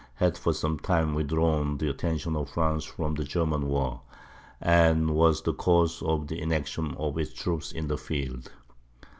had 0.15 0.35
for 0.35 0.51
some 0.51 0.79
time 0.79 1.13
withdrawn 1.13 1.77
the 1.77 1.87
attention 1.87 2.35
of 2.35 2.49
France 2.49 2.83
from 2.85 3.13
the 3.13 3.23
German 3.23 3.67
war, 3.67 4.01
and 4.59 5.11
was 5.11 5.43
the 5.43 5.53
cause 5.53 6.01
of 6.01 6.25
the 6.25 6.41
inaction 6.41 6.95
of 6.97 7.19
its 7.19 7.31
troops 7.33 7.71
in 7.71 7.87
the 7.87 7.99
field. 7.99 8.51